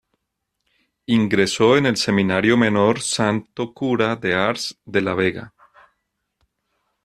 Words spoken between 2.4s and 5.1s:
Menor Santo Cura de Ars de